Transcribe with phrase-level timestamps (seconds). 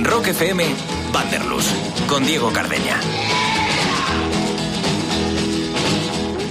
[0.00, 0.64] En Rock FM,
[1.12, 1.66] Vanderlus,
[2.08, 2.98] con Diego Cardeña.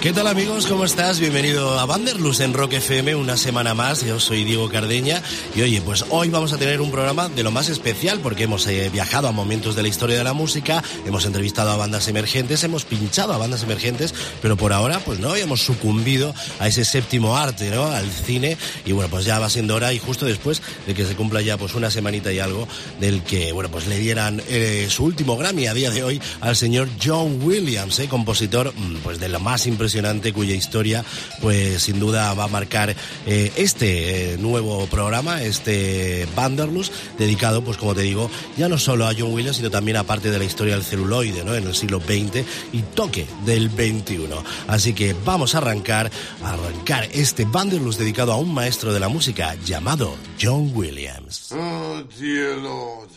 [0.02, 0.66] ¿Qué tal amigos?
[0.66, 1.20] ¿Cómo estás?
[1.20, 4.06] Bienvenido a Vanderlus en Rock FM una semana más.
[4.06, 5.22] Yo soy Diego Cardeña
[5.54, 8.66] y oye, pues hoy vamos a tener un programa de lo más especial porque hemos
[8.68, 12.64] eh, viajado a momentos de la historia de la música, hemos entrevistado a bandas emergentes,
[12.64, 17.36] hemos pinchado a bandas emergentes, pero por ahora pues no habíamos sucumbido a ese séptimo
[17.36, 17.88] arte, ¿no?
[17.88, 21.16] Al cine y bueno, pues ya va siendo hora y justo después de que se
[21.16, 22.70] cumpla ya pues una semanita y algo
[23.02, 26.56] del que bueno, pues le dieran eh, su último Grammy a día de hoy al
[26.56, 28.08] señor John Williams, ¿eh?
[28.08, 29.89] compositor mm, pues de lo más impresionante
[30.34, 31.04] cuya historia
[31.42, 37.78] pues sin duda va a marcar eh, este eh, nuevo programa, este Vanderlust, dedicado pues
[37.78, 40.46] como te digo, ya no solo a John Williams, sino también a parte de la
[40.46, 41.56] historia del celuloide, ¿no?
[41.56, 44.30] En el siglo XX y toque del XXI.
[44.68, 46.12] Así que vamos a arrancar,
[46.44, 51.52] a arrancar este Vanderlust dedicado a un maestro de la música llamado John Williams.
[51.52, 53.10] Oh, dear Lord.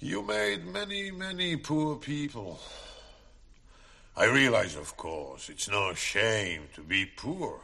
[0.00, 2.58] You made many, many poor people.
[4.16, 7.60] I realize, of course, it's no shame to be poor,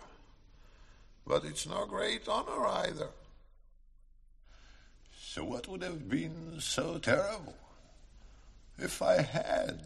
[1.24, 3.08] but it's no great honor either.
[5.16, 7.54] So, what would have been so terrible
[8.78, 9.80] if I had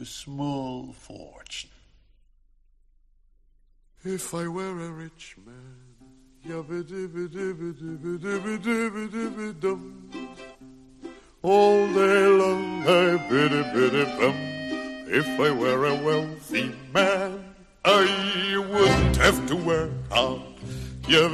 [0.00, 1.68] a small fortune?
[4.02, 5.90] If I were a rich man,
[11.42, 14.49] all day long I biddy biddy bum.
[15.12, 17.44] If I were a wealthy man,
[17.84, 20.40] I wouldn't have to work hard.
[21.08, 21.32] If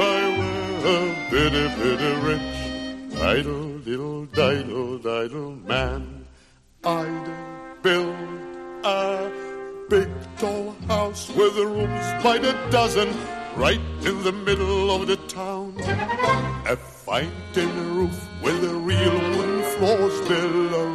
[0.00, 2.58] I were a bitty, bitty rich,
[3.22, 6.26] idle, little, diddle, diddle man,
[6.82, 8.16] I'd build
[8.82, 9.30] a
[9.88, 10.08] big
[10.38, 13.14] tall house with rooms by the dozen
[13.54, 15.76] right in the middle of the town.
[17.06, 20.90] Fine tin roof with the real wooden floors below.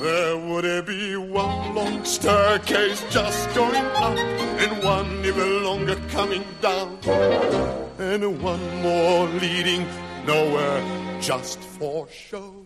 [0.00, 3.74] There would be one long staircase just going
[4.06, 4.16] up,
[4.62, 6.98] and one even longer coming down,
[7.98, 9.84] and one more leading
[10.24, 10.80] nowhere
[11.20, 12.64] just for show.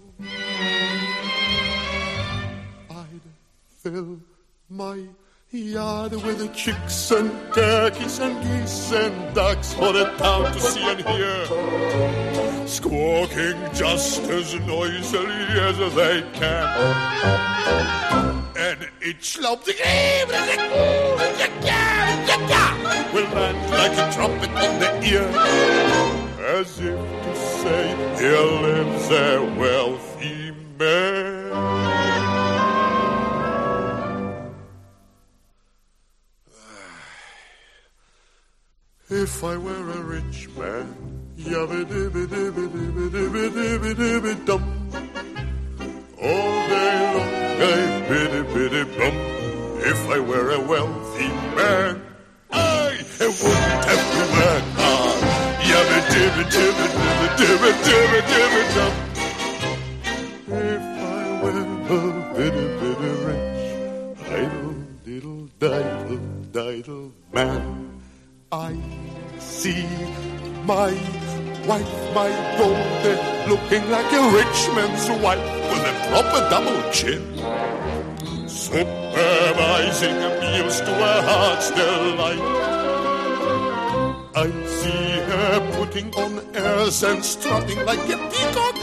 [2.90, 3.26] I'd
[3.80, 4.20] fill
[4.68, 5.08] my
[5.56, 10.82] Yard with the chicks and turkeys and geese and ducks for the town to see
[10.82, 11.46] and hear.
[12.66, 16.66] Squawking just as noisily as they can.
[18.56, 19.72] And each lob the
[23.14, 25.28] will land like a trumpet in the ear.
[26.58, 31.35] As if to say, here lives a wealthy man.
[39.08, 44.62] If I were a rich man, yabba dibba dibba dibba dibba dibba dibba dum.
[46.20, 49.14] All day long I biddy biddy bum.
[49.78, 52.02] If I were a wealthy man,
[52.50, 55.22] I wouldn't have to work hard.
[55.70, 58.94] Yabba dibba dibba dibba dibba dibba dibba dum.
[60.48, 63.62] If I were a biddy biddy rich,
[64.34, 64.74] idle
[65.04, 66.18] diddle diddle
[66.50, 67.85] diddle man.
[68.52, 68.76] I
[69.40, 69.84] see
[70.64, 70.92] my
[71.66, 73.18] wife, my daughter,
[73.48, 75.42] looking like a rich man's wife
[75.72, 77.26] with a proper double chin.
[78.48, 82.38] Supervising meals to her heart's delight.
[84.36, 88.76] I see her putting on airs and strutting like a peacock.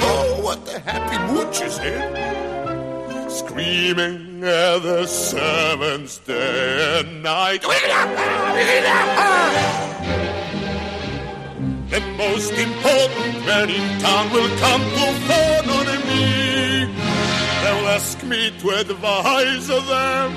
[0.00, 2.37] Oh, what a happy mood she's in.
[3.38, 7.62] Screaming at the servants day and night.
[11.88, 16.86] The most important man in town will come to phone on me.
[17.62, 20.34] They'll ask me to advise them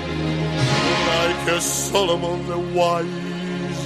[1.10, 3.82] like a Solomon the wise.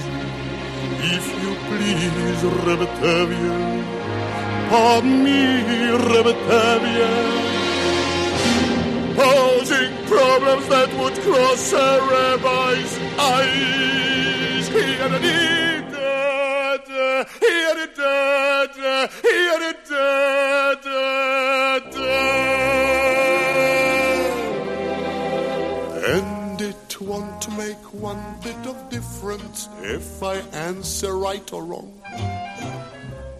[1.15, 3.57] If you please, Rebetavia,
[4.69, 5.39] pardon me,
[6.13, 7.56] Rebetavia
[9.17, 14.67] posing problems that would cross a rabbi's eyes.
[14.67, 15.93] Here it is,
[17.47, 18.75] here it is,
[19.31, 20.85] here it is.
[26.15, 30.35] And it won't make one bit of difference if I
[30.69, 31.91] answer right or wrong.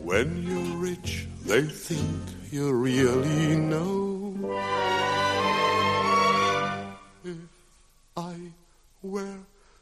[0.01, 2.21] When you're rich, they think
[2.51, 5.26] you really know.
[9.07, 9.39] Were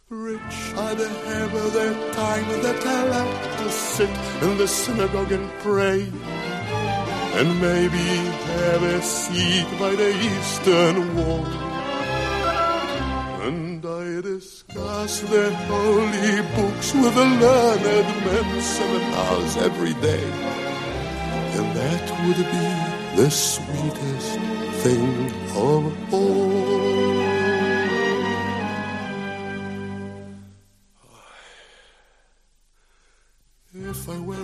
[0.07, 4.10] Rich the have their time that I like to sit
[4.44, 6.01] in the synagogue and pray.
[7.39, 11.45] And maybe have a seat by the eastern wall.
[13.48, 20.30] And I discuss the holy books with the learned men seven hours every day.
[21.57, 24.39] And that would be the sweetest
[24.83, 26.64] thing of all.
[34.05, 34.34] If I were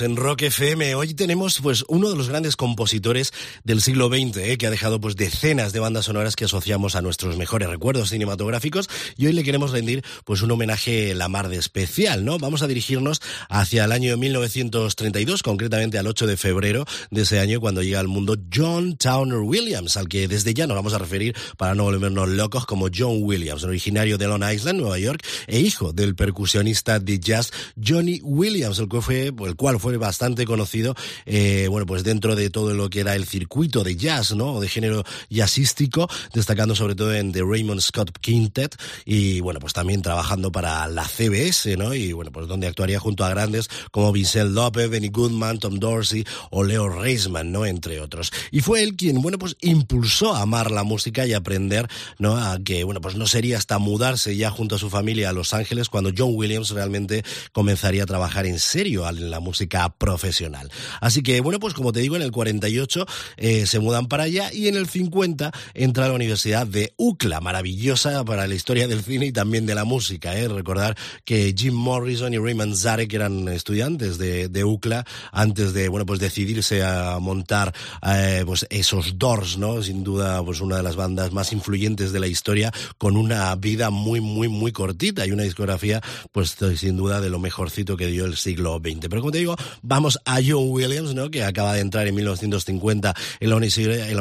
[0.00, 0.94] En Rock FM.
[0.94, 3.32] Hoy tenemos pues uno de los grandes compositores
[3.64, 4.58] del siglo XX, ¿eh?
[4.58, 8.88] que ha dejado pues decenas de bandas sonoras que asociamos a nuestros mejores recuerdos cinematográficos
[9.16, 12.38] y hoy le queremos rendir pues un homenaje la mar de especial, ¿no?
[12.38, 17.60] Vamos a dirigirnos hacia el año 1932, concretamente al 8 de febrero de ese año
[17.60, 21.34] cuando llega al mundo John Towner Williams, al que desde ya nos vamos a referir
[21.56, 25.92] para no volvernos locos como John Williams, originario de Long Island, Nueva York, e hijo
[25.92, 27.50] del percusionista de jazz
[27.82, 30.94] Johnny Williams, el que fue, el cual fue bastante conocido,
[31.26, 34.54] eh, bueno, pues dentro de todo lo que era el circuito de jazz, ¿no?
[34.54, 39.72] O de género jazzístico, destacando sobre todo en The Raymond Scott Quintet y, bueno, pues
[39.72, 41.94] también trabajando para la CBS, ¿no?
[41.94, 46.24] Y, bueno, pues donde actuaría junto a grandes como Vincent Lopez, Benny Goodman, Tom Dorsey
[46.50, 47.66] o Leo Reisman, ¿no?
[47.66, 48.32] Entre otros.
[48.50, 51.88] Y fue él quien, bueno, pues impulsó a amar la música y aprender,
[52.18, 52.36] ¿no?
[52.36, 55.54] A que, bueno, pues no sería hasta mudarse ya junto a su familia a Los
[55.54, 60.70] Ángeles cuando John Williams realmente comenzaría a trabajar en serio en la música profesional.
[61.00, 64.52] Así que, bueno, pues como te digo, en el 48 eh, se mudan para allá
[64.52, 69.02] y en el 50 entra a la Universidad de UCLA, maravillosa para la historia del
[69.02, 70.36] cine y también de la música.
[70.36, 70.48] ¿eh?
[70.48, 76.20] Recordar que Jim Morrison y Raymond Zarek eran estudiantes de, UCLA antes de, bueno, pues
[76.20, 77.72] decidirse a montar
[78.06, 79.82] eh, pues esos Doors, ¿no?
[79.82, 83.90] Sin duda, pues una de las bandas más influyentes de la historia con una vida
[83.90, 86.00] muy, muy, muy cortita y una discografía,
[86.32, 89.08] pues sin duda de lo mejorcito que dio el siglo XX.
[89.08, 91.30] Pero como te digo, vamos a John Williams, ¿no?
[91.30, 93.56] Que acaba de entrar en 1950 en la,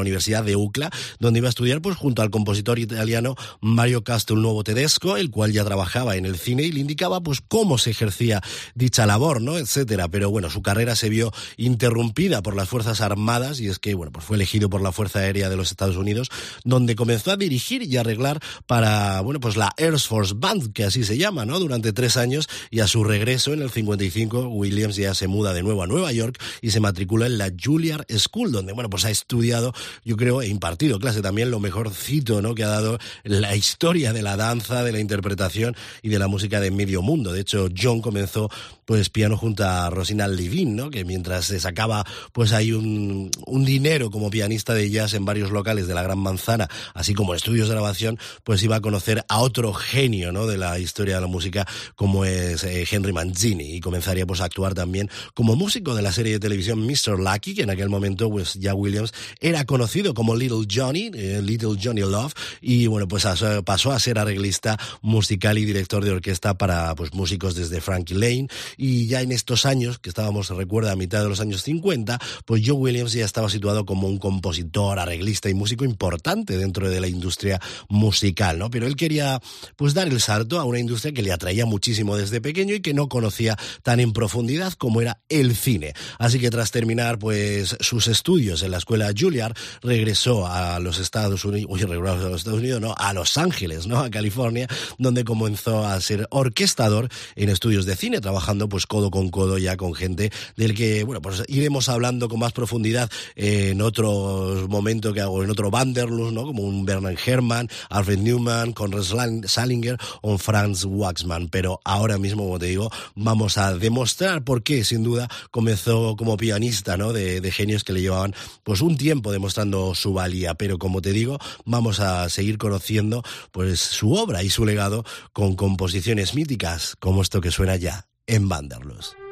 [0.02, 0.90] Universidad de UCLA,
[1.20, 5.66] donde iba a estudiar, pues junto al compositor italiano Mario Castelnuovo Tedesco, el cual ya
[5.66, 8.42] trabajaba en el cine y le indicaba, pues cómo se ejercía
[8.76, 9.58] dicha labor, ¿no?
[9.58, 10.08] Etcétera.
[10.08, 14.12] Pero bueno, su carrera se vio interrumpida por las Fuerzas Armadas y es que, bueno,
[14.12, 16.30] pues fue elegido por la Fuerza Aérea de los Estados Unidos,
[16.64, 21.04] donde comenzó a dirigir y arreglar para, bueno, pues la Air Force Band, que así
[21.04, 21.60] se llama, ¿no?
[21.60, 25.84] Durante tres años y a su regreso en el 55, Williams ya se de nuevo
[25.84, 29.74] a Nueva York y se matricula en la Juilliard School, donde, bueno, pues ha estudiado,
[30.04, 32.56] yo creo, e impartido clase también lo mejorcito, ¿no?
[32.56, 36.60] Que ha dado la historia de la danza, de la interpretación y de la música
[36.60, 37.32] de medio mundo.
[37.32, 38.50] De hecho, John comenzó,
[38.86, 40.89] pues, piano junto a Rosina Levine, ¿no?
[40.89, 45.51] Que mientras se sacaba, pues, ahí un, un dinero como pianista de jazz en varios
[45.51, 49.39] locales de la Gran Manzana, así como estudios de grabación, pues iba a conocer a
[49.39, 50.48] otro genio, ¿no?
[50.48, 54.46] De la historia de la música, como es eh, Henry Mancini, y comenzaría, pues, a
[54.46, 57.19] actuar también como músico de la serie de televisión Mr.
[57.19, 61.77] Lucky, que en aquel momento pues ya Williams era conocido como Little Johnny, eh, Little
[61.81, 63.25] Johnny Love, y bueno, pues
[63.65, 68.47] pasó a ser arreglista musical y director de orquesta para pues músicos desde Frankie Lane,
[68.77, 72.63] y ya en estos años, que estábamos, recuerda, a mitad de los años 50, pues
[72.65, 77.07] Joe Williams ya estaba situado como un compositor, arreglista y músico importante dentro de la
[77.07, 77.59] industria
[77.89, 78.69] musical, ¿no?
[78.69, 79.41] Pero él quería
[79.75, 82.93] pues dar el salto a una industria que le atraía muchísimo desde pequeño y que
[82.93, 85.94] no conocía tan en profundidad como era el cine.
[86.20, 91.46] Así que tras terminar pues sus estudios en la escuela Juilliard, regresó a los Estados
[91.46, 94.00] Unidos, uy, regresó a los Estados Unidos, no, a Los Ángeles, ¿no?
[94.00, 99.30] A California, donde comenzó a ser orquestador en estudios de cine, trabajando pues codo con
[99.30, 104.68] codo ya con gente del que, bueno, pues iremos hablando con más profundidad en otro
[104.70, 106.44] momento que hago, en otro Vanderlust, ¿no?
[106.44, 109.04] Como un Bernard Herrmann, Alfred Newman, Conrad
[109.46, 111.50] Salinger o Franz Waxman.
[111.50, 116.38] Pero ahora mismo, como te digo, vamos a demostrar por qué, sin duda, comenzó como
[116.38, 117.13] pianista, ¿no?
[117.13, 120.56] De, genios que le llevaban pues un tiempo demostrando su valía.
[120.56, 125.56] Pero como te digo, vamos a seguir conociendo pues su obra y su legado con
[125.56, 129.26] composiciones míticas como esto que suena ya en Vanderlust.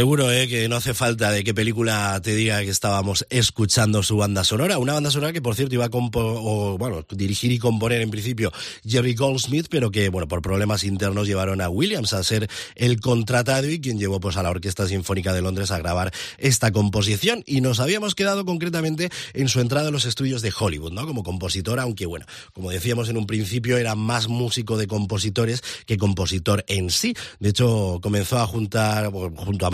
[0.00, 0.48] Seguro ¿eh?
[0.48, 4.78] que no hace falta de qué película te diga que estábamos escuchando su banda sonora.
[4.78, 8.50] Una banda sonora que, por cierto, iba a o, bueno, dirigir y componer en principio
[8.82, 13.68] Jerry Goldsmith, pero que, bueno, por problemas internos llevaron a Williams a ser el contratado
[13.68, 17.42] y quien llevó pues, a la Orquesta Sinfónica de Londres a grabar esta composición.
[17.44, 21.06] Y nos habíamos quedado concretamente en su entrada a los estudios de Hollywood, ¿no?
[21.06, 25.98] Como compositor, aunque, bueno, como decíamos en un principio, era más músico de compositores que
[25.98, 27.14] compositor en sí.
[27.38, 29.70] De hecho, comenzó a juntar, junto a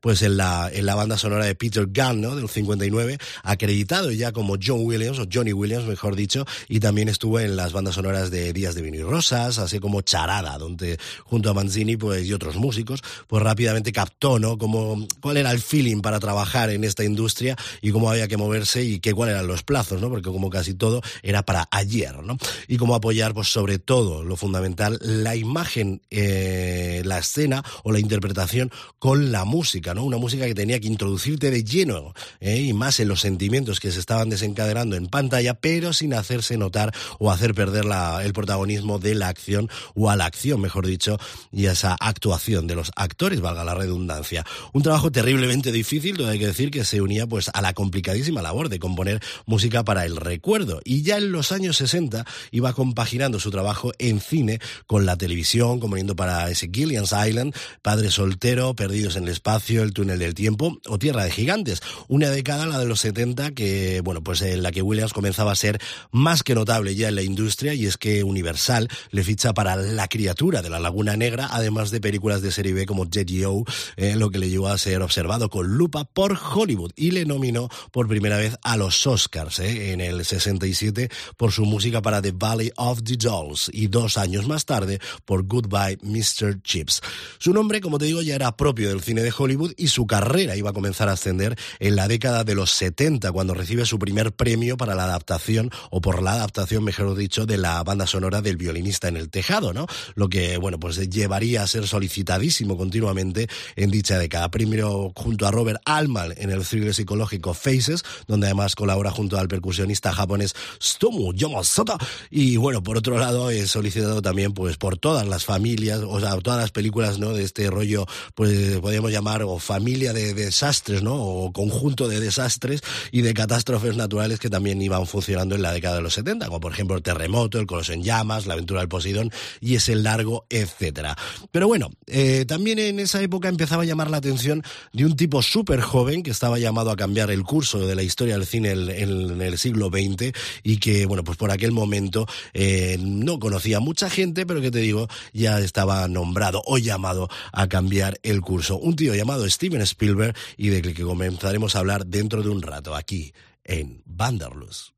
[0.00, 2.36] pues en la, en la banda sonora de Peter Gunn, ¿no?
[2.36, 7.40] Del 59, acreditado ya como John Williams, o Johnny Williams, mejor dicho, y también estuvo
[7.40, 11.50] en las bandas sonoras de Días de Vino y Rosas, así como Charada, donde junto
[11.50, 14.58] a Manzini, pues, y otros músicos, pues rápidamente captó, ¿no?
[14.58, 18.82] Como, cuál era el feeling para trabajar en esta industria y cómo había que moverse
[18.82, 20.08] y qué cuáles eran los plazos, ¿no?
[20.08, 22.36] Porque como casi todo era para ayer, ¿no?
[22.68, 27.98] Y cómo apoyar, pues sobre todo, lo fundamental, la imagen, eh, la escena o la
[27.98, 30.04] interpretación con la música, ¿no?
[30.04, 32.60] Una música que tenía que introducirte de lleno ¿eh?
[32.60, 36.94] y más en los sentimientos que se estaban desencadenando en pantalla, pero sin hacerse notar
[37.18, 41.18] o hacer perder la, el protagonismo de la acción o a la acción, mejor dicho,
[41.52, 44.44] y a esa actuación de los actores, valga la redundancia.
[44.72, 48.42] Un trabajo terriblemente difícil, donde hay que decir que se unía pues a la complicadísima
[48.42, 50.80] labor de componer música para el recuerdo.
[50.84, 55.80] Y ya en los años 60 iba compaginando su trabajo en cine con la televisión,
[55.80, 60.78] componiendo para ese Gillian's Island, Padre Soltero, Perdidos en el espacio, el túnel del tiempo
[60.86, 61.80] o Tierra de Gigantes.
[62.08, 65.56] Una década, la de los 70, que, bueno, pues en la que Williams comenzaba a
[65.56, 65.80] ser
[66.12, 70.08] más que notable ya en la industria y es que Universal le ficha para La
[70.08, 73.64] criatura de la Laguna Negra, además de películas de serie B como J.G.O.,
[73.96, 77.68] eh, lo que le llevó a ser observado con lupa por Hollywood y le nominó
[77.90, 82.32] por primera vez a los Oscars eh, en el 67 por su música para The
[82.32, 86.62] Valley of the Dolls y dos años más tarde por Goodbye Mr.
[86.62, 87.02] Chips.
[87.38, 90.56] Su nombre, como te digo, ya era propio del cine de Hollywood y su carrera
[90.56, 94.32] iba a comenzar a ascender en la década de los 70 cuando recibe su primer
[94.32, 98.56] premio para la adaptación o por la adaptación, mejor dicho, de la banda sonora del
[98.56, 99.86] violinista en el tejado, ¿no?
[100.16, 104.50] Lo que, bueno, pues llevaría a ser solicitadísimo continuamente en dicha década.
[104.50, 109.46] Primero junto a Robert Altman en el thriller psicológico Faces, donde además colabora junto al
[109.46, 111.96] percusionista japonés Stomu Yamashita
[112.30, 116.36] y bueno, por otro lado es solicitado también pues por todas las familias, o sea,
[116.38, 117.32] todas las películas, ¿no?
[117.32, 121.14] De este rollo, pues podemos llamar o familia de desastres, ¿no?
[121.16, 122.80] O conjunto de desastres
[123.12, 126.60] y de catástrofes naturales que también iban funcionando en la década de los 70, como
[126.60, 130.46] por ejemplo el terremoto, el coloso en llamas, la aventura del Poseidón y ese largo,
[130.48, 131.14] etcétera.
[131.50, 134.62] Pero bueno, eh, también en esa época empezaba a llamar la atención
[134.94, 138.38] de un tipo súper joven que estaba llamado a cambiar el curso de la historia
[138.38, 143.38] del cine en, el siglo XX y que, bueno, pues por aquel momento eh, no
[143.38, 148.40] conocía mucha gente, pero que te digo, ya estaba nombrado o llamado a cambiar el
[148.40, 148.78] curso.
[148.86, 152.94] Un tío llamado Steven Spielberg y de que comenzaremos a hablar dentro de un rato
[152.94, 154.90] aquí en Vanderlust.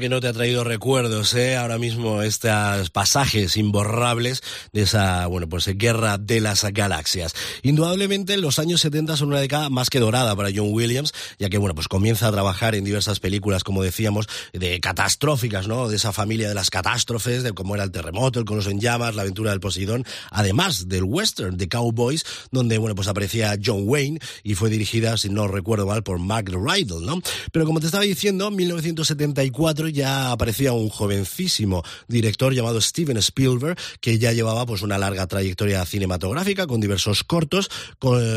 [0.00, 1.56] que no te ha traído recuerdos, ¿eh?
[1.56, 7.34] Ahora mismo estos pasajes imborrables de esa, bueno, pues guerra de las galaxias.
[7.62, 11.58] Indudablemente los años 70 son una década más que dorada para John Williams, ya que,
[11.58, 15.88] bueno, pues comienza a trabajar en diversas películas, como decíamos, de catastróficas, ¿no?
[15.88, 19.14] De esa familia de las catástrofes, de cómo era el terremoto, el conoso en llamas,
[19.14, 24.18] la aventura del Poseidón, además del western de Cowboys, donde, bueno, pues aparecía John Wayne
[24.42, 27.20] y fue dirigida, si no recuerdo mal, por Mark Rydell, ¿no?
[27.52, 34.18] Pero como te estaba diciendo, 1974 ya aparecía un jovencísimo director llamado Steven Spielberg, que
[34.18, 37.70] ya llevaba pues una larga trayectoria cinematográfica con diversos cortos,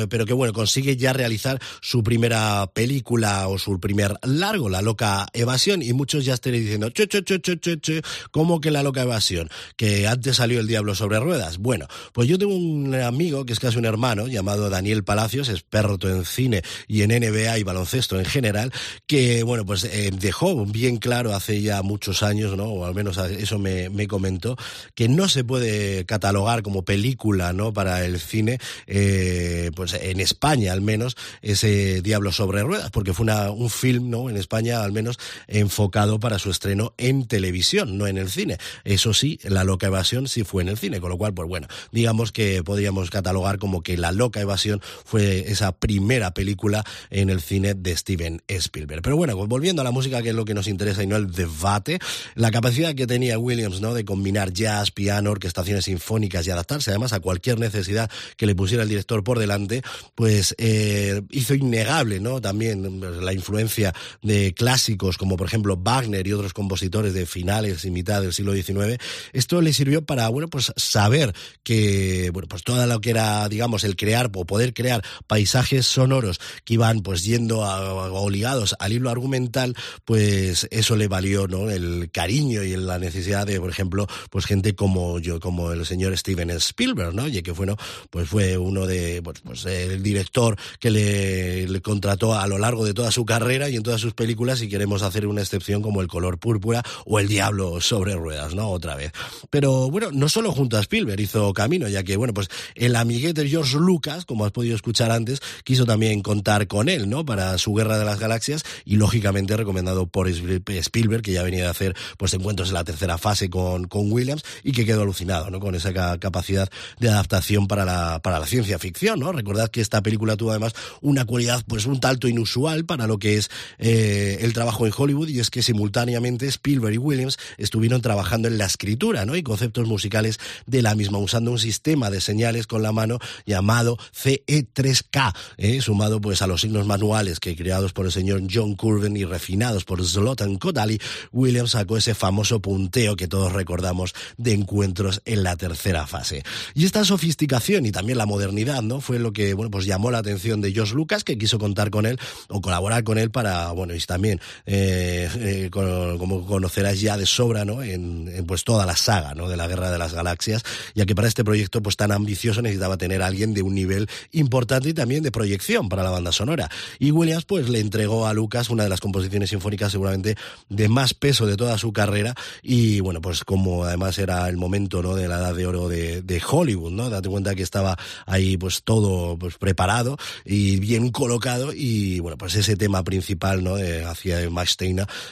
[0.09, 5.27] pero que bueno, consigue ya realizar su primera película o su primer largo, La loca
[5.33, 9.49] evasión, y muchos ya estaréis diciendo, che, che, che, che, ¿cómo que La loca evasión?
[9.75, 11.57] Que antes salió El diablo sobre ruedas.
[11.57, 16.09] Bueno, pues yo tengo un amigo que es casi un hermano llamado Daniel Palacios, experto
[16.09, 18.71] en cine y en NBA y baloncesto en general,
[19.05, 22.65] que bueno, pues eh, dejó bien claro hace ya muchos años, ¿no?
[22.65, 24.57] O al menos eso me, comentó,
[24.95, 27.73] que no se puede catalogar como película, ¿no?
[27.73, 33.23] Para el cine, eh, pues en España al menos, ese Diablo sobre Ruedas, porque fue
[33.23, 34.29] una, un film, ¿no?
[34.29, 38.57] En España al menos enfocado para su estreno en televisión, no en el cine.
[38.83, 41.67] Eso sí, La Loca Evasión sí fue en el cine, con lo cual, pues bueno,
[41.91, 47.41] digamos que podríamos catalogar como que La Loca Evasión fue esa primera película en el
[47.41, 49.01] cine de Steven Spielberg.
[49.01, 51.26] Pero bueno, volviendo a la música, que es lo que nos interesa y no el
[51.27, 51.99] debate,
[52.35, 53.93] la capacidad que tenía Williams, ¿no?
[53.93, 58.83] De combinar jazz, piano, orquestaciones sinfónicas y adaptarse además a cualquier necesidad que le pusiera
[58.83, 59.81] el director por delante,
[60.15, 62.41] pues eh, hizo innegable, ¿no?
[62.41, 67.91] También la influencia de clásicos como por ejemplo Wagner y otros compositores de finales y
[67.91, 68.97] mitad del siglo XIX.
[69.33, 73.83] Esto le sirvió para, bueno, pues saber que, bueno, pues todo lo que era, digamos,
[73.83, 78.93] el crear o poder crear paisajes sonoros que iban pues yendo a, o ligados al
[78.93, 81.71] hilo argumental, pues eso le valió, ¿no?
[81.71, 86.15] El cariño y la necesidad de, por ejemplo, pues gente como yo, como el señor
[86.15, 87.27] Steven Spielberg, ¿no?
[87.27, 87.65] Y que fue,
[88.11, 92.85] pues fue uno de, pues, pues el director que le, le, contrató a lo largo
[92.85, 96.01] de toda su carrera y en todas sus películas, y queremos hacer una excepción como
[96.01, 98.69] El color púrpura o El diablo sobre ruedas, ¿no?
[98.69, 99.11] Otra vez.
[99.49, 103.47] Pero bueno, no solo junto a Spielberg hizo camino, ya que, bueno, pues el amiguete
[103.49, 107.25] George Lucas, como has podido escuchar antes, quiso también contar con él, ¿no?
[107.25, 111.69] Para su Guerra de las Galaxias y lógicamente recomendado por Spielberg, que ya venía de
[111.69, 115.59] hacer pues encuentros en la tercera fase con, con Williams y que quedó alucinado, ¿no?
[115.59, 119.31] Con esa capacidad de adaptación para la, para la ciencia ficción, ¿no?
[119.31, 123.37] Recordad que esta película tuvo además una cualidad pues un tanto inusual para lo que
[123.37, 128.47] es eh, el trabajo en Hollywood y es que simultáneamente Spielberg y Williams estuvieron trabajando
[128.47, 129.35] en la escritura, ¿no?
[129.35, 133.97] Y conceptos musicales de la misma, usando un sistema de señales con la mano llamado
[134.13, 135.81] CE3K, ¿eh?
[135.81, 139.85] sumado pues a los signos manuales que creados por el señor John Curven y refinados
[139.85, 140.96] por Zlatan Kodali,
[141.31, 146.43] Williams sacó ese famoso punteo que todos recordamos de encuentros en la tercera fase.
[146.73, 149.01] Y esta sofisticación y también la modernidad, ¿no?
[149.01, 152.05] Fue lo que, bueno, pues llamó la atención de George Lucas, que quiso contar con
[152.05, 157.25] él o colaborar con él para, bueno, y también, eh, eh, como conocerás ya de
[157.25, 157.83] sobra, ¿no?
[157.83, 159.49] En, pues toda la saga, ¿no?
[159.49, 160.63] De la Guerra de las Galaxias,
[160.95, 164.07] ya que para este proyecto pues tan ambicioso necesitaba tener a alguien de un nivel
[164.31, 166.69] importante y también de proyección para la banda sonora.
[166.99, 170.35] Y Williams pues le entregó a Lucas una de las composiciones sinfónicas seguramente
[170.77, 175.01] de más peso de toda su carrera y bueno, pues como además era el momento,
[175.01, 175.15] ¿no?
[175.15, 177.09] De la edad de oro de, de Hollywood, ¿no?
[177.09, 182.55] Date cuenta que estaba ahí pues todo pues preparado y bien colocado y bueno, pues
[182.55, 183.75] ese tema principal, ¿no?
[183.75, 184.77] De, hacia Max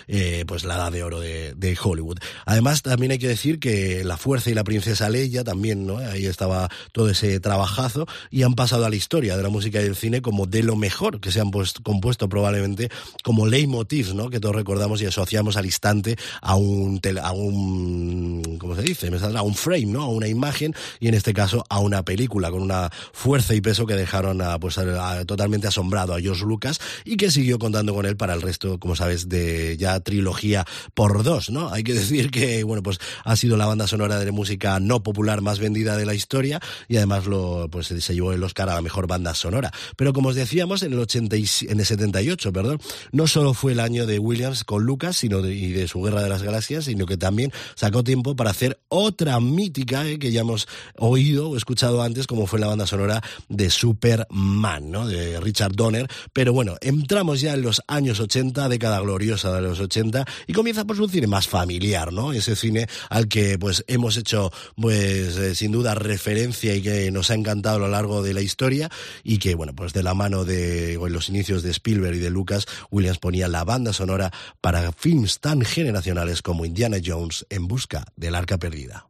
[0.08, 2.18] eh, pues la edad de oro de, de, Hollywood.
[2.48, 6.00] Además también hay que decir que La Fuerza y la Princesa Leia también, ¿no?
[6.00, 9.84] Ahí estaba todo ese trabajazo y han pasado a la historia de la música y
[9.84, 12.90] del cine como de lo mejor que se han pues, compuesto probablemente
[13.24, 14.32] como leitmotiv, ¿no?
[14.32, 19.12] Que todos recordamos y asociamos al instante a un, a un ¿cómo se dice?
[19.36, 20.02] A un frame, ¿no?
[20.04, 23.86] A una imagen y en este caso a una película con una fuerza y peso
[23.86, 24.80] que dejaron a, pues,
[25.28, 28.96] totalmente asombrado a George Lucas y que siguió contando con él para el resto, como
[28.96, 31.70] sabes, de ya trilogía por dos, ¿no?
[31.70, 35.42] Hay que decir que, bueno, pues ha sido la banda sonora de música no popular
[35.42, 38.82] más vendida de la historia y además lo, pues se llevó el Oscar a la
[38.82, 39.72] mejor banda sonora.
[39.96, 42.80] Pero como os decíamos, en el, 80 en el 78, perdón,
[43.12, 46.44] no solo fue el año de Williams con Lucas y de su Guerra de las
[46.44, 51.50] Galaxias, sino que también sacó tiempo para hacer otra mítica eh, que ya hemos oído
[51.50, 55.08] o escuchado antes, como fue la banda sonora de Superman, ¿no?
[55.08, 56.08] De Richard Donner.
[56.34, 60.86] Pero bueno, entramos ya en los años 80, década gloriosa de los 80, y comienza
[60.86, 62.34] pues un cine más familiar, ¿no?
[62.34, 67.32] Ese cine al que pues hemos hecho pues eh, sin duda referencia y que nos
[67.32, 68.90] ha encantado a lo largo de la historia
[69.24, 72.30] y que bueno, pues de la mano de en los inicios de Spielberg y de
[72.30, 77.68] Lucas, Williams ponía la banda sonora para film themes tan generacionales como Indiana Jones en
[77.68, 79.08] busca del arca perdida.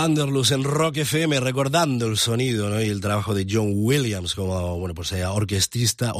[0.00, 4.94] Vanderlus en Rock FM, recordando el sonido y el trabajo de John Williams como bueno,
[4.94, 6.12] pues, eh, orquestista,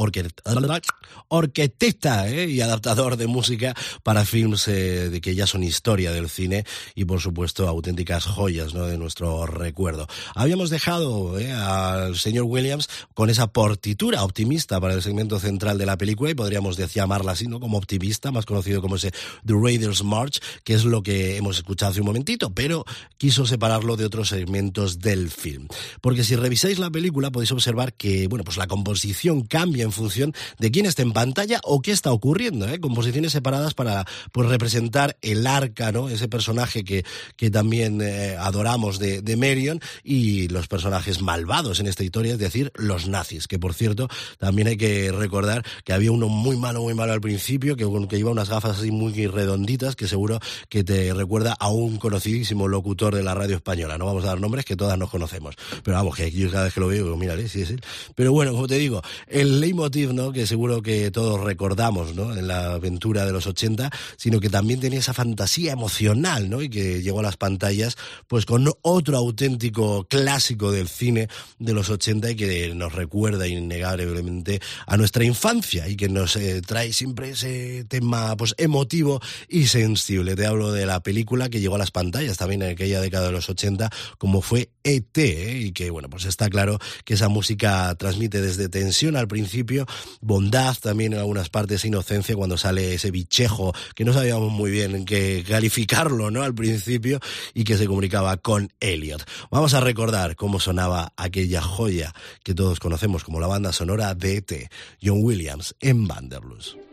[1.29, 2.49] orquestista ¿eh?
[2.49, 6.65] y adaptador de música para films eh, de que ya son historia del cine
[6.95, 8.85] y por supuesto auténticas joyas ¿no?
[8.85, 10.07] de nuestro recuerdo.
[10.35, 15.97] Habíamos dejado al señor Williams con esa portitura optimista para el segmento central de la
[15.97, 17.59] película y podríamos llamarla así, ¿no?
[17.59, 19.11] como optimista, más conocido como ese
[19.45, 22.85] The Raiders March, que es lo que hemos escuchado hace un momentito, pero
[23.17, 25.67] quiso separarlo de otros segmentos del film.
[26.01, 30.33] Porque si revisáis la película podéis observar que, bueno, pues la composición cambia en función
[30.57, 32.79] de quién está en pantalla o qué está ocurriendo, ¿eh?
[32.79, 36.07] Composiciones separadas para, pues, representar el arca, ¿no?
[36.07, 37.03] Ese personaje que,
[37.35, 42.39] que también eh, adoramos de, de Merion y los personajes malvados en esta historia, es
[42.39, 44.07] decir, los nazis, que por cierto,
[44.37, 48.17] también hay que recordar que había uno muy malo, muy malo al principio, que, que
[48.17, 50.39] iba unas gafas así muy redonditas, que seguro
[50.69, 53.97] que te recuerda a un conocidísimo locutor de la radio española.
[53.97, 55.55] No vamos a dar nombres que todas nos conocemos.
[55.83, 57.81] Pero vamos, que yo cada vez que lo veo, digo, sí es él.
[58.15, 60.31] Pero bueno, como te digo, el leitmotiv, ¿no?
[60.31, 62.09] Que seguro que todos recordamos.
[62.09, 66.61] En la aventura de los 80, sino que también tenía esa fantasía emocional, ¿no?
[66.61, 67.97] Y que llegó a las pantallas,
[68.27, 74.61] pues con otro auténtico clásico del cine de los 80 y que nos recuerda innegablemente
[74.85, 80.35] a nuestra infancia y que nos eh, trae siempre ese tema, pues emotivo y sensible.
[80.35, 83.31] Te hablo de la película que llegó a las pantallas también en aquella década de
[83.31, 85.59] los 80, como fue ET, ¿eh?
[85.59, 89.85] y que, bueno, pues está claro que esa música transmite desde tensión al principio,
[90.21, 94.95] bondad también en algunas partes, inocencia cuando sale ese bichejo que no sabíamos muy bien
[94.95, 96.43] en qué calificarlo, ¿no?
[96.43, 97.19] Al principio,
[97.53, 99.23] y que se comunicaba con Elliot.
[99.51, 104.37] Vamos a recordar cómo sonaba aquella joya que todos conocemos como la banda sonora de
[104.37, 104.71] ET,
[105.01, 106.88] John Williams en Vanderlust.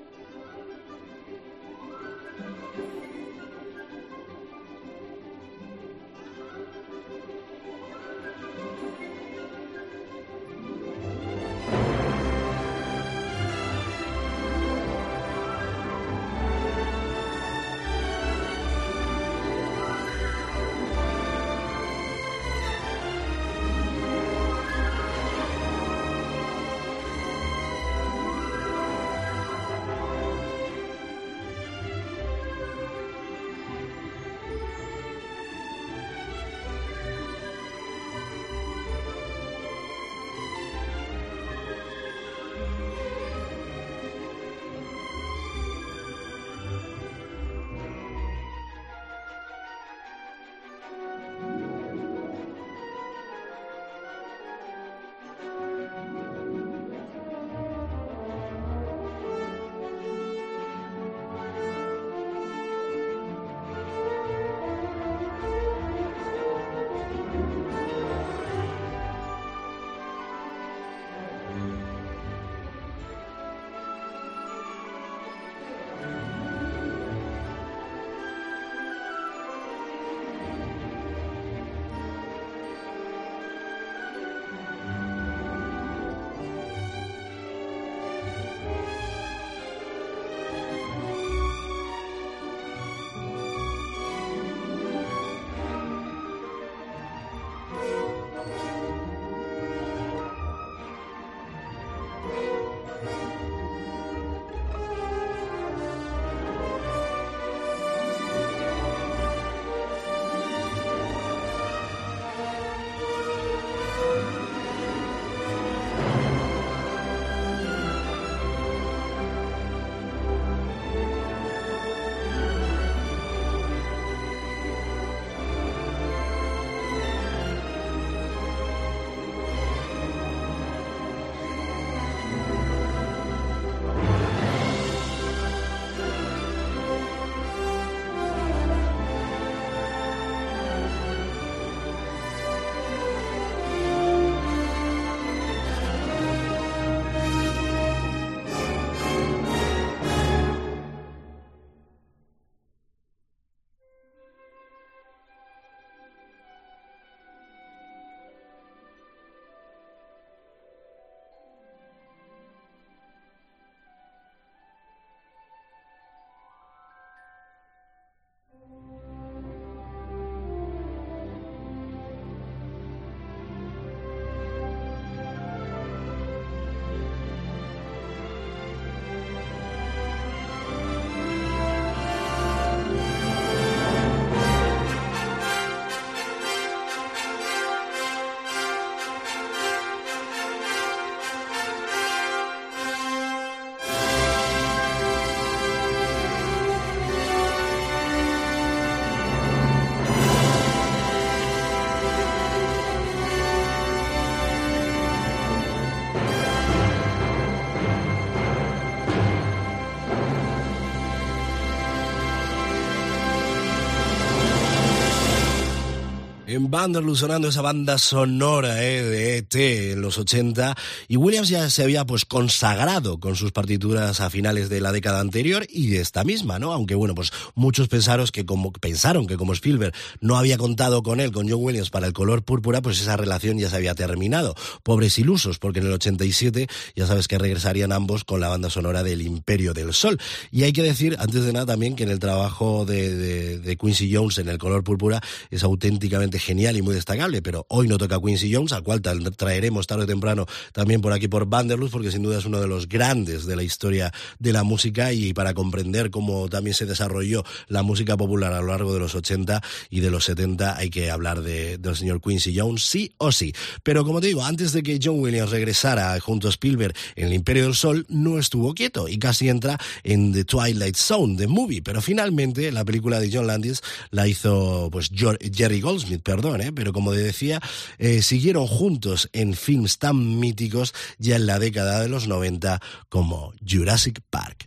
[216.57, 219.55] En Vanderloo sonando esa banda sonora eh, de ET
[219.93, 220.75] en los 80
[221.07, 225.21] y Williams ya se había pues consagrado con sus partituras a finales de la década
[225.21, 226.73] anterior y de esta misma, ¿no?
[226.73, 231.21] Aunque bueno, pues muchos pensaron que como pensaron que como Spielberg no había contado con
[231.21, 234.55] él, con John Williams para el color púrpura, pues esa relación ya se había terminado.
[234.83, 239.03] Pobres ilusos, porque en el 87 ya sabes que regresarían ambos con la banda sonora
[239.03, 240.19] del Imperio del Sol.
[240.51, 244.15] Y hay que decir, antes de nada también, que en el trabajo de, de Quincy
[244.15, 248.21] Jones en el color púrpura es auténticamente genial y muy destacable, pero hoy no toca
[248.21, 252.23] Quincy Jones, al cual traeremos tarde o temprano también por aquí por Vanderlust, porque sin
[252.23, 256.11] duda es uno de los grandes de la historia de la música y para comprender
[256.11, 260.11] cómo también se desarrolló la música popular a lo largo de los 80 y de
[260.11, 263.53] los 70 hay que hablar de, del señor Quincy Jones, sí o sí.
[263.83, 267.35] Pero como te digo, antes de que John Williams regresara junto a Spielberg en El
[267.35, 271.83] Imperio del Sol, no estuvo quieto y casi entra en The Twilight Zone, The Movie,
[271.83, 276.23] pero finalmente la película de John Landis la hizo pues Jerry Goldsmith,
[276.61, 276.73] ¿eh?
[276.73, 277.61] pero como decía,
[277.99, 283.55] eh, siguieron juntos en films tan míticos ya en la década de los 90 como
[283.67, 284.66] Jurassic Park.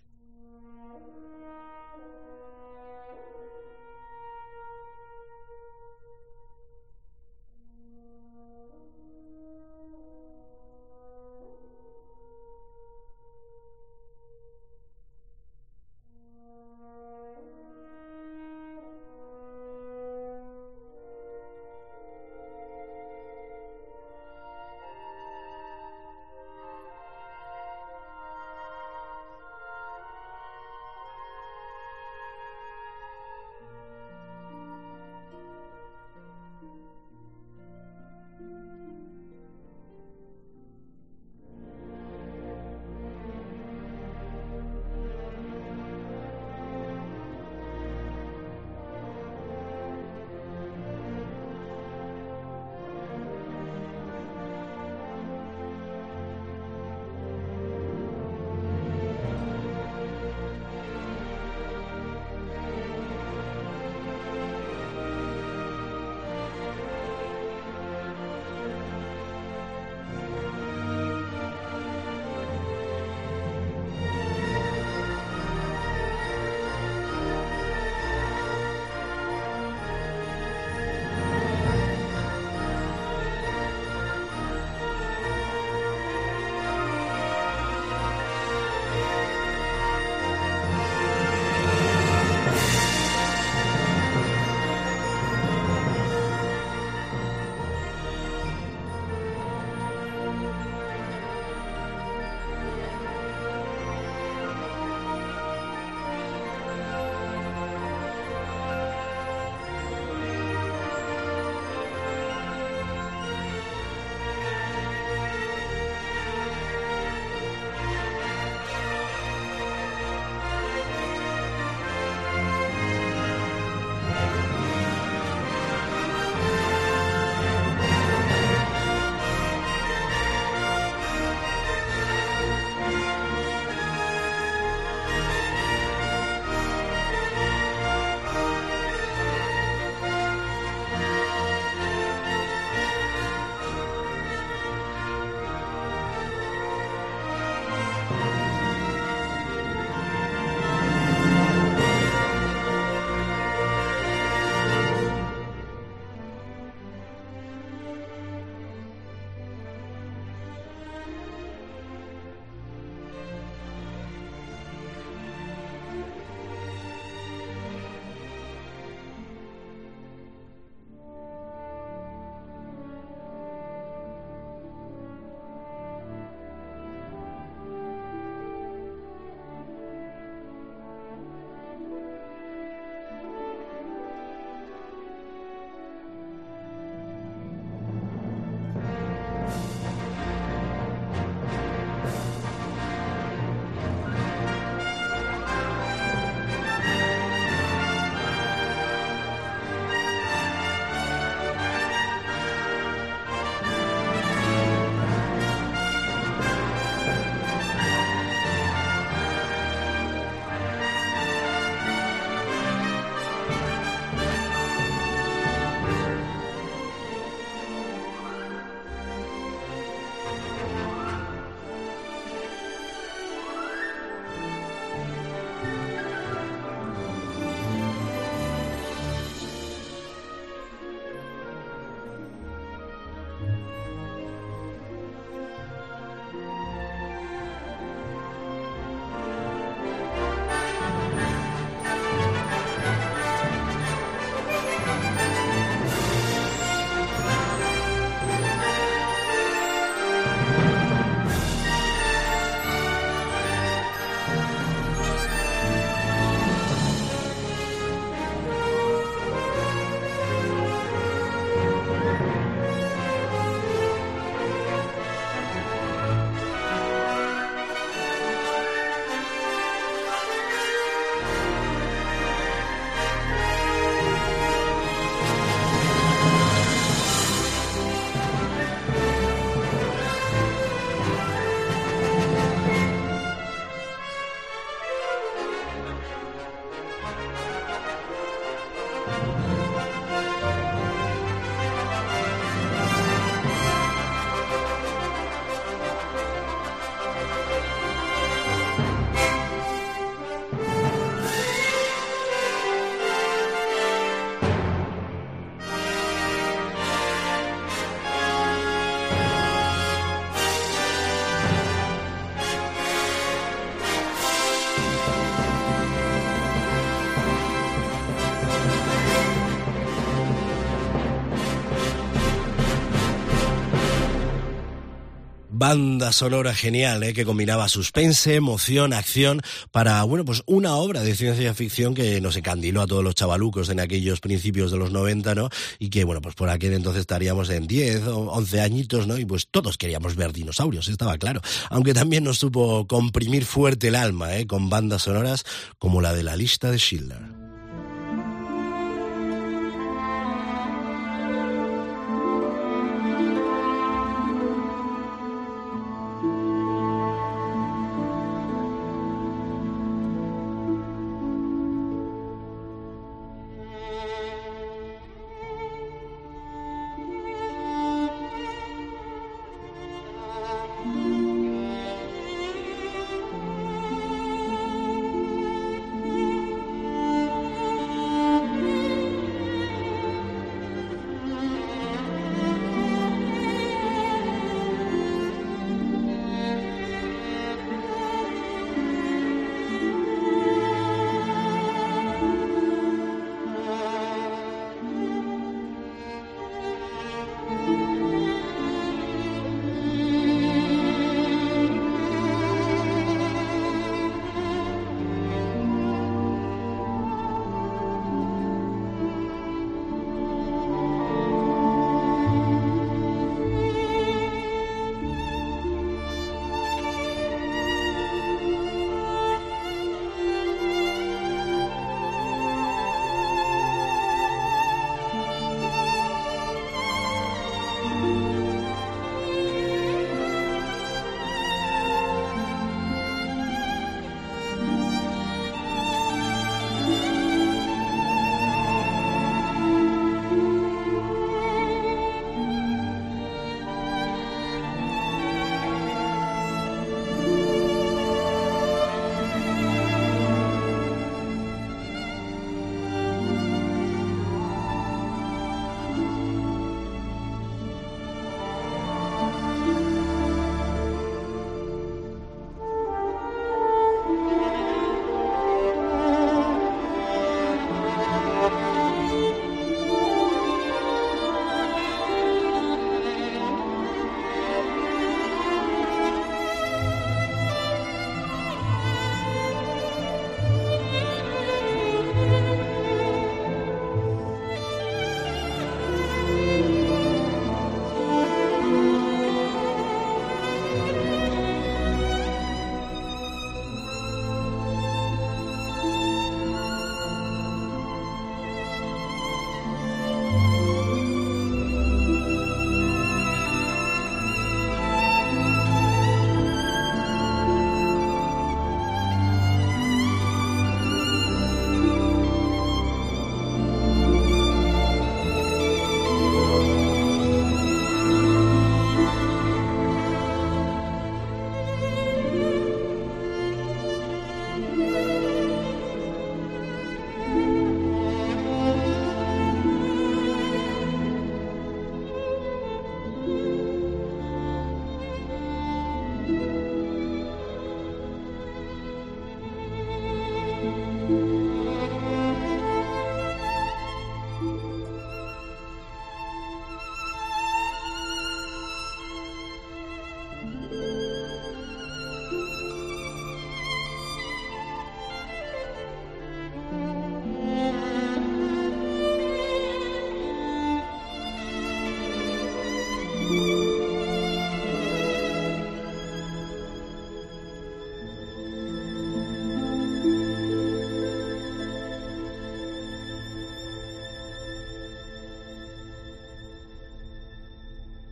[325.70, 327.14] Banda sonora genial, ¿eh?
[327.14, 329.40] que combinaba suspense, emoción, acción,
[329.72, 333.70] para, bueno, pues una obra de ciencia ficción que nos encandiló a todos los chavalucos
[333.70, 335.50] en aquellos principios de los 90, ¿no?
[335.78, 339.20] Y que, bueno, pues por aquel entonces estaríamos en 10 o 11 añitos, ¿no?
[339.20, 341.40] Y pues todos queríamos ver dinosaurios, estaba claro.
[341.70, 344.48] Aunque también nos supo comprimir fuerte el alma, ¿eh?
[344.48, 345.44] Con bandas sonoras
[345.78, 347.39] como la de la lista de Schiller.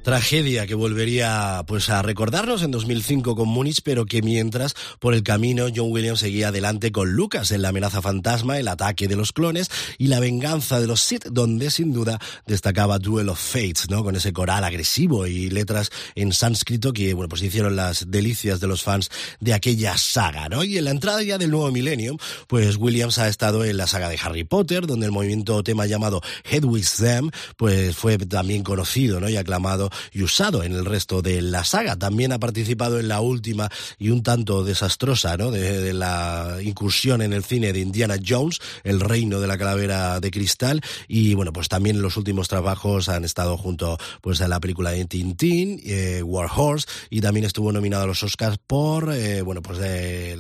[0.08, 5.22] Tragedia que volvería pues a recordarnos en 2005 con Múnich, pero que mientras por el
[5.22, 9.34] camino John Williams seguía adelante con Lucas en La amenaza fantasma, el ataque de los
[9.34, 14.02] clones y la venganza de los Sith, donde sin duda destacaba Duel of Fates, ¿no?
[14.02, 18.68] Con ese coral agresivo y letras en sánscrito que bueno, pues hicieron las delicias de
[18.68, 19.10] los fans
[19.42, 20.64] de aquella saga, ¿no?
[20.64, 22.16] Y en la entrada ya del nuevo milenio,
[22.48, 26.22] pues Williams ha estado en la saga de Harry Potter, donde el movimiento tema llamado
[26.50, 29.28] Head with Them, pues fue también conocido, ¿no?
[29.28, 31.96] Y aclamado y usado en el resto de la saga.
[31.96, 35.52] También ha participado en la última y un tanto desastrosa, ¿no?
[35.52, 40.32] De, la incursión en el cine de Indiana Jones, El reino de la calavera de
[40.32, 44.92] cristal, y bueno, pues también los últimos trabajos han estado junto pues a la película
[44.92, 49.62] de Tintín, eh, War Horse, y también estuvo nominado a los Oscars por, eh, bueno,
[49.62, 50.38] pues de,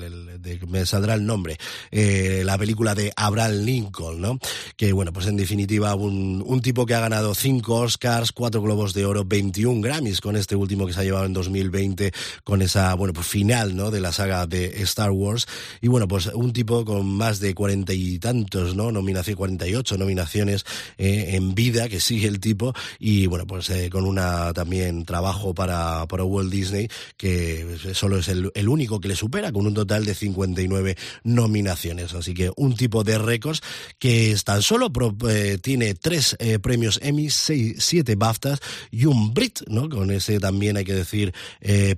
[0.68, 1.58] me saldrá el nombre,
[1.92, 4.40] eh, la película de Abraham Lincoln, ¿no?
[4.76, 8.94] Que bueno, pues en definitiva un, un tipo que ha ganado cinco Oscars, cuatro Globos
[8.94, 12.12] de Oro, 21 Grammys con este último que se ha llevado en 2020
[12.44, 13.92] con esa, bueno, pues final, ¿no?
[13.92, 15.48] De la saga de Star Wars.
[15.80, 18.92] Y bueno, pues un tipo con más de cuarenta y tantos, ¿no?
[18.92, 20.66] Nominación, 48 nominaciones
[20.98, 22.74] eh, en vida que sigue el tipo.
[23.00, 28.28] Y bueno, pues eh, con una también trabajo para, para Walt Disney que solo es
[28.28, 32.14] el, el único que le supera con un total de 59 nominaciones.
[32.14, 33.62] Así que un tipo de récords
[33.98, 34.92] que tan solo
[35.30, 38.60] eh, tiene tres premios Emmy, seis, siete BAFTAs
[38.92, 39.88] y un Brit, ¿no?
[39.88, 41.32] Con ese también hay que decir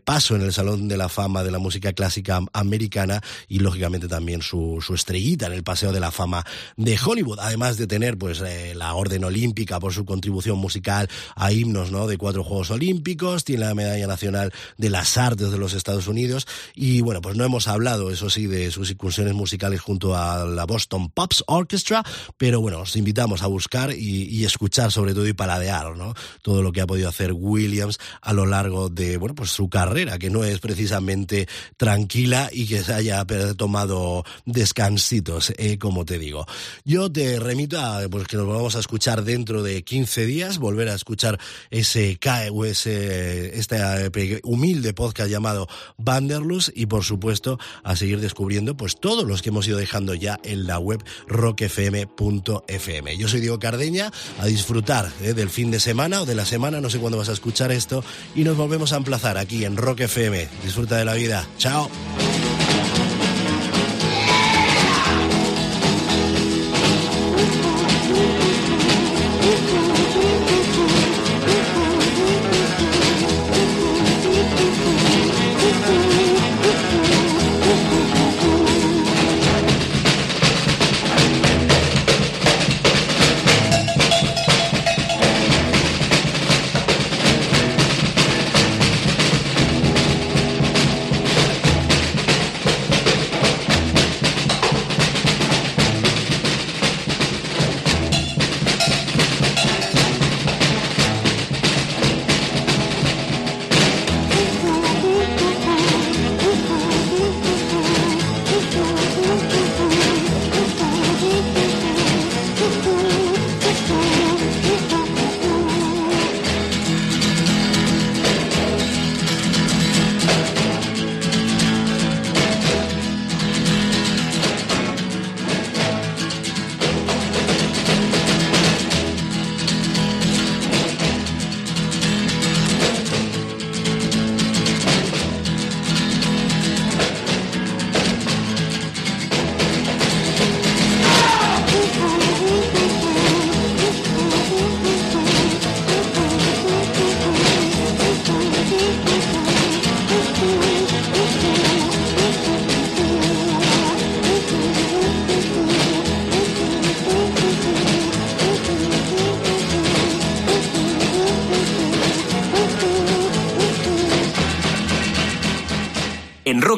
[0.04, 4.42] paso en el Salón de la Fama de la Música Clásica Americana y lógicamente también
[4.42, 8.42] su, su estrellita en el Paseo de la Fama de Hollywood, además de tener pues
[8.42, 12.08] eh, la Orden Olímpica por su contribución musical a himnos ¿no?
[12.08, 16.46] de cuatro Juegos Olímpicos, tiene la Medalla Nacional de las Artes de los Estados Unidos
[16.76, 20.66] y bueno, pues no hemos hablado, eso sí, de sus incursiones musicales junto a la
[20.66, 22.04] Boston Pops Orchestra,
[22.38, 26.14] pero bueno, os invitamos a buscar y, y escuchar sobre todo y paladear, ¿no?
[26.42, 30.17] Todo lo que ha podido hacer Williams a lo largo de, bueno, pues su carrera,
[30.17, 33.25] que no es precisamente tranquila y que se haya
[33.55, 36.45] tomado descansitos, eh, como te digo.
[36.86, 40.89] Yo te remito a pues, que nos vamos a escuchar dentro de 15 días, volver
[40.89, 45.67] a escuchar ese, ese este eh, humilde podcast llamado
[45.97, 50.39] Vanderlust y por supuesto a seguir descubriendo pues todos los que hemos ido dejando ya
[50.43, 53.17] en la web rockfm.fm.
[53.17, 56.82] Yo soy Diego Cardeña, a disfrutar eh, del fin de semana o de la semana,
[56.82, 58.03] no sé cuándo a escuchar esto,
[58.36, 60.47] y nos volvemos a emplazar aquí en Rock FM.
[60.63, 61.45] Disfruta de la vida.
[61.57, 61.89] Chao.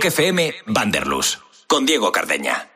[0.06, 2.71] FM Vanderlus, con Diego Cardeña.